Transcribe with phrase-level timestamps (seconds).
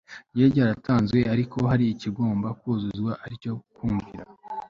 [0.31, 4.23] ryari ryaratanzwe ariko hari ikigomba kuzuzwa ari cyo kumvira